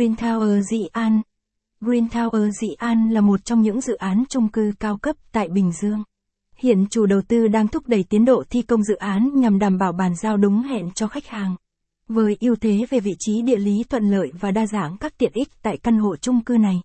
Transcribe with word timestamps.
Green 0.00 0.16
Tower 0.16 0.60
Dị 0.60 0.86
An 0.92 1.20
Green 1.80 2.08
Tower 2.08 2.50
Dị 2.50 2.68
An 2.78 3.10
là 3.10 3.20
một 3.20 3.44
trong 3.44 3.62
những 3.62 3.80
dự 3.80 3.94
án 3.94 4.24
chung 4.28 4.48
cư 4.48 4.72
cao 4.80 4.96
cấp 4.96 5.16
tại 5.32 5.48
Bình 5.48 5.72
Dương. 5.72 6.02
Hiện 6.56 6.86
chủ 6.90 7.06
đầu 7.06 7.20
tư 7.28 7.48
đang 7.48 7.68
thúc 7.68 7.88
đẩy 7.88 8.04
tiến 8.10 8.24
độ 8.24 8.44
thi 8.50 8.62
công 8.62 8.82
dự 8.82 8.94
án 8.94 9.30
nhằm 9.34 9.58
đảm 9.58 9.78
bảo 9.78 9.92
bàn 9.92 10.14
giao 10.22 10.36
đúng 10.36 10.62
hẹn 10.62 10.90
cho 10.90 11.08
khách 11.08 11.26
hàng. 11.26 11.56
Với 12.08 12.36
ưu 12.40 12.56
thế 12.56 12.86
về 12.90 13.00
vị 13.00 13.12
trí 13.18 13.42
địa 13.42 13.56
lý 13.56 13.84
thuận 13.88 14.10
lợi 14.10 14.32
và 14.40 14.50
đa 14.50 14.66
dạng 14.66 14.96
các 14.98 15.18
tiện 15.18 15.32
ích 15.34 15.48
tại 15.62 15.76
căn 15.76 15.98
hộ 15.98 16.16
chung 16.16 16.44
cư 16.44 16.56
này, 16.56 16.80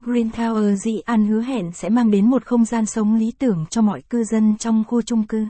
Green 0.00 0.28
Tower 0.28 0.74
Dị 0.74 1.00
An 1.00 1.26
hứa 1.26 1.40
hẹn 1.40 1.72
sẽ 1.72 1.88
mang 1.88 2.10
đến 2.10 2.30
một 2.30 2.44
không 2.44 2.64
gian 2.64 2.86
sống 2.86 3.14
lý 3.14 3.32
tưởng 3.38 3.64
cho 3.70 3.82
mọi 3.82 4.02
cư 4.10 4.24
dân 4.24 4.56
trong 4.58 4.84
khu 4.88 5.02
chung 5.02 5.26
cư. 5.26 5.46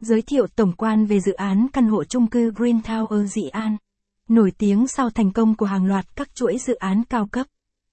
Giới 0.00 0.22
thiệu 0.22 0.46
tổng 0.56 0.72
quan 0.72 1.06
về 1.06 1.20
dự 1.20 1.32
án 1.32 1.66
căn 1.72 1.88
hộ 1.88 2.04
chung 2.04 2.26
cư 2.26 2.50
Green 2.50 2.80
Tower 2.80 3.24
Dị 3.24 3.48
An. 3.48 3.76
Nổi 4.28 4.52
tiếng 4.58 4.88
sau 4.88 5.10
thành 5.10 5.32
công 5.32 5.54
của 5.54 5.66
hàng 5.66 5.86
loạt 5.86 6.16
các 6.16 6.34
chuỗi 6.34 6.58
dự 6.58 6.74
án 6.74 7.02
cao 7.04 7.26
cấp. 7.26 7.46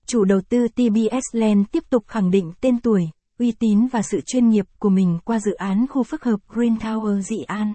Chủ 0.06 0.24
đầu 0.24 0.42
tư 0.50 0.68
TBS 0.68 1.26
Land 1.36 1.66
tiếp 1.72 1.84
tục 1.90 2.04
khẳng 2.08 2.32
định 2.32 2.52
tên 2.62 2.80
tuổi, 2.80 3.10
uy 3.40 3.52
tín 3.52 3.88
và 3.88 4.02
sự 4.02 4.22
chuyên 4.26 4.50
nghiệp 4.50 4.66
của 4.80 4.90
mình 4.90 5.20
qua 5.26 5.40
dự 5.40 5.54
án 5.54 5.86
khu 5.90 6.04
phức 6.04 6.24
hợp 6.24 6.40
Green 6.48 6.76
Tower 6.76 7.22
Dị 7.22 7.42
An. 7.42 7.74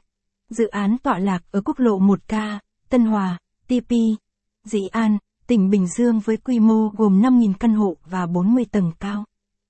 Dự 0.50 0.66
án 0.66 0.96
tọa 1.02 1.18
lạc 1.18 1.42
ở 1.50 1.60
quốc 1.64 1.78
lộ 1.78 1.98
1K, 1.98 2.58
Tân 2.88 3.04
Hòa, 3.04 3.38
TP, 3.66 3.90
Dị 4.64 4.86
An, 4.86 5.18
tỉnh 5.46 5.70
Bình 5.70 5.86
Dương 5.86 6.20
với 6.20 6.36
quy 6.36 6.60
mô 6.60 6.88
gồm 6.88 7.22
5.000 7.22 7.52
căn 7.60 7.74
hộ 7.74 7.96
và 8.04 8.26
40 8.26 8.64
tầng 8.72 8.92
cao. 9.00 9.24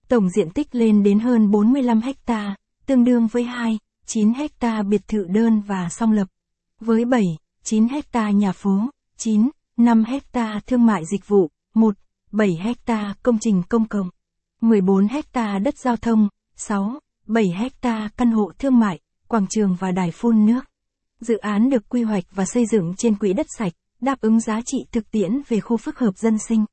Tổng 0.09 0.31
diện 0.31 0.51
tích 0.51 0.75
lên 0.75 1.03
đến 1.03 1.19
hơn 1.19 1.51
45 1.51 2.01
ha, 2.27 2.57
tương 2.87 3.05
đương 3.05 3.27
với 3.27 3.45
2, 3.45 3.79
9 4.07 4.33
ha 4.61 4.83
biệt 4.83 5.09
thự 5.09 5.25
đơn 5.25 5.61
và 5.61 5.89
song 5.91 6.13
lập. 6.13 6.29
Với 6.81 7.05
7, 7.05 7.37
9 7.65 7.89
hecta 7.89 8.31
nhà 8.31 8.53
phố, 8.53 8.81
9, 9.17 9.51
5 9.77 10.05
hecta 10.05 10.61
thương 10.67 10.87
mại 10.87 11.03
dịch 11.13 11.29
vụ, 11.29 11.51
1, 11.75 11.95
7 12.33 12.59
hecta 12.61 13.15
công 13.23 13.39
trình 13.41 13.63
công 13.69 13.89
cộng, 13.89 14.11
14 14.61 15.09
hecta 15.09 15.59
đất 15.59 15.79
giao 15.79 15.97
thông, 15.97 16.29
6, 16.57 17.01
7 17.27 17.51
hecta 17.51 18.09
căn 18.17 18.31
hộ 18.31 18.53
thương 18.59 18.79
mại, 18.79 19.01
quảng 19.29 19.47
trường 19.51 19.77
và 19.81 19.91
đài 19.91 20.11
phun 20.11 20.47
nước. 20.47 20.61
Dự 21.21 21.37
án 21.37 21.71
được 21.71 21.89
quy 21.89 22.03
hoạch 22.03 22.25
và 22.31 22.45
xây 22.45 22.67
dựng 22.67 22.95
trên 22.97 23.15
quỹ 23.15 23.33
đất 23.33 23.47
sạch, 23.59 23.73
đáp 24.01 24.21
ứng 24.21 24.41
giá 24.41 24.61
trị 24.67 24.79
thực 24.93 25.11
tiễn 25.11 25.43
về 25.49 25.61
khu 25.61 25.77
phức 25.77 25.99
hợp 25.99 26.19
dân 26.19 26.39
sinh, 26.39 26.65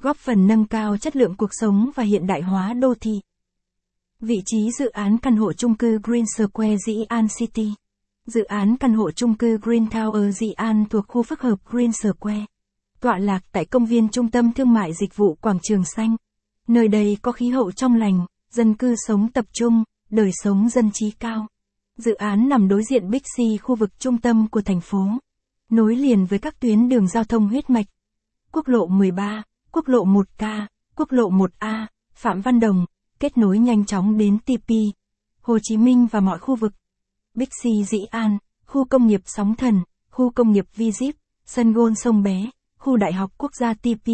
góp 0.00 0.16
phần 0.16 0.46
nâng 0.46 0.64
cao 0.64 0.96
chất 0.96 1.16
lượng 1.16 1.36
cuộc 1.36 1.50
sống 1.52 1.90
và 1.94 2.02
hiện 2.02 2.26
đại 2.26 2.42
hóa 2.42 2.74
đô 2.74 2.94
thị. 3.00 3.20
Vị 4.20 4.42
trí 4.46 4.70
dự 4.78 4.88
án 4.88 5.18
căn 5.18 5.36
hộ 5.36 5.52
chung 5.52 5.74
cư 5.74 5.98
Green 6.02 6.24
Square 6.36 6.76
Dĩ 6.86 7.04
An 7.08 7.26
City 7.38 7.74
Dự 8.26 8.44
án 8.44 8.76
căn 8.76 8.94
hộ 8.94 9.10
chung 9.10 9.34
cư 9.34 9.58
Green 9.62 9.86
Tower 9.86 10.30
Dị 10.30 10.52
An 10.52 10.84
thuộc 10.90 11.04
khu 11.08 11.22
phức 11.22 11.40
hợp 11.40 11.58
Green 11.64 11.90
Square. 11.92 12.44
Tọa 13.00 13.18
lạc 13.18 13.44
tại 13.52 13.64
công 13.64 13.86
viên 13.86 14.08
trung 14.08 14.30
tâm 14.30 14.52
thương 14.52 14.72
mại 14.72 14.92
dịch 14.94 15.16
vụ 15.16 15.34
Quảng 15.34 15.58
Trường 15.62 15.84
Xanh. 15.84 16.16
Nơi 16.68 16.88
đây 16.88 17.16
có 17.22 17.32
khí 17.32 17.48
hậu 17.48 17.72
trong 17.72 17.94
lành, 17.94 18.26
dân 18.50 18.74
cư 18.74 18.94
sống 19.06 19.28
tập 19.32 19.44
trung, 19.52 19.84
đời 20.10 20.30
sống 20.32 20.68
dân 20.68 20.90
trí 20.92 21.10
cao. 21.10 21.46
Dự 21.98 22.14
án 22.14 22.48
nằm 22.48 22.68
đối 22.68 22.82
diện 22.90 23.10
Bixi 23.10 23.56
khu 23.62 23.74
vực 23.74 23.98
trung 23.98 24.18
tâm 24.18 24.48
của 24.48 24.60
thành 24.60 24.80
phố. 24.80 25.06
Nối 25.70 25.96
liền 25.96 26.24
với 26.24 26.38
các 26.38 26.60
tuyến 26.60 26.88
đường 26.88 27.08
giao 27.08 27.24
thông 27.24 27.48
huyết 27.48 27.70
mạch. 27.70 27.86
Quốc 28.52 28.68
lộ 28.68 28.86
13, 28.86 29.42
quốc 29.72 29.88
lộ 29.88 30.04
1K, 30.04 30.66
quốc 30.96 31.12
lộ 31.12 31.30
1A, 31.30 31.86
Phạm 32.14 32.40
Văn 32.40 32.60
Đồng, 32.60 32.86
kết 33.20 33.38
nối 33.38 33.58
nhanh 33.58 33.84
chóng 33.84 34.18
đến 34.18 34.38
TP, 34.38 34.70
Hồ 35.40 35.58
Chí 35.62 35.76
Minh 35.76 36.06
và 36.10 36.20
mọi 36.20 36.38
khu 36.38 36.56
vực. 36.56 36.72
Bixi 37.34 37.84
Dĩ 37.84 37.98
An, 38.10 38.38
khu 38.66 38.84
công 38.84 39.06
nghiệp 39.06 39.20
Sóng 39.24 39.54
Thần, 39.54 39.82
khu 40.10 40.30
công 40.30 40.52
nghiệp 40.52 40.64
Vi 40.74 40.90
Zip, 40.90 41.12
sân 41.46 41.72
gôn 41.72 41.94
sông 41.94 42.22
Bé, 42.22 42.50
khu 42.78 42.96
đại 42.96 43.12
học 43.12 43.32
quốc 43.38 43.54
gia 43.54 43.74
TP, 43.74 44.08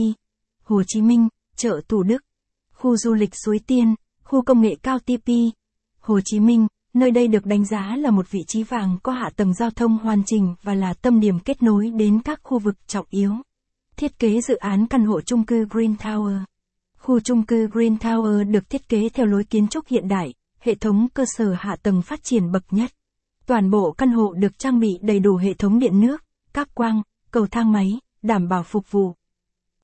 Hồ 0.65 0.83
Chí 0.87 1.03
Minh, 1.03 1.29
chợ 1.57 1.81
Thủ 1.89 2.03
Đức, 2.03 2.25
khu 2.75 2.97
du 2.97 3.15
lịch 3.15 3.35
Suối 3.45 3.61
Tiên, 3.67 3.95
khu 4.25 4.43
công 4.43 4.61
nghệ 4.61 4.75
cao 4.83 4.99
TP, 4.99 5.31
Hồ 6.01 6.21
Chí 6.25 6.41
Minh, 6.41 6.67
nơi 6.95 7.11
đây 7.11 7.29
được 7.29 7.47
đánh 7.47 7.65
giá 7.65 7.97
là 7.97 8.11
một 8.11 8.31
vị 8.31 8.41
trí 8.47 8.63
vàng 8.63 8.99
có 9.03 9.13
hạ 9.13 9.31
tầng 9.37 9.55
giao 9.55 9.71
thông 9.71 9.99
hoàn 9.99 10.23
chỉnh 10.27 10.55
và 10.63 10.75
là 10.75 10.95
tâm 10.95 11.21
điểm 11.21 11.39
kết 11.41 11.63
nối 11.63 11.91
đến 11.91 12.23
các 12.23 12.41
khu 12.43 12.59
vực 12.59 12.75
trọng 12.87 13.07
yếu. 13.11 13.33
Thiết 13.97 14.19
kế 14.19 14.41
dự 14.41 14.57
án 14.57 14.87
căn 14.87 15.05
hộ 15.05 15.21
chung 15.21 15.47
cư 15.47 15.67
Green 15.71 15.95
Tower. 15.95 16.41
Khu 16.99 17.21
chung 17.21 17.43
cư 17.43 17.67
Green 17.67 17.95
Tower 17.97 18.51
được 18.51 18.71
thiết 18.71 18.89
kế 18.89 19.09
theo 19.09 19.27
lối 19.27 19.45
kiến 19.45 19.69
trúc 19.69 19.87
hiện 19.87 20.09
đại, 20.09 20.35
hệ 20.61 20.75
thống 20.75 21.09
cơ 21.15 21.25
sở 21.37 21.55
hạ 21.59 21.77
tầng 21.83 22.03
phát 22.03 22.25
triển 22.25 22.53
bậc 22.53 22.65
nhất. 22.71 22.91
Toàn 23.49 23.71
bộ 23.71 23.93
căn 23.93 24.11
hộ 24.11 24.33
được 24.33 24.59
trang 24.59 24.81
bị 24.81 24.99
đầy 25.03 25.21
đủ 25.21 25.37
hệ 25.37 25.55
thống 25.55 25.79
điện 25.79 26.01
nước, 26.01 26.25
các 26.55 26.75
quang, 26.75 27.03
cầu 27.31 27.47
thang 27.47 27.73
máy, 27.73 28.01
đảm 28.23 28.49
bảo 28.49 28.63
phục 28.63 28.91
vụ. 28.91 29.15